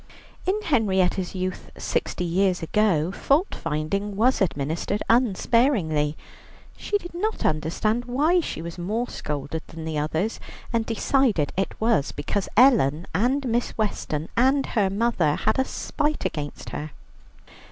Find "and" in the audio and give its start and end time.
10.73-10.87, 13.13-13.47, 14.35-14.65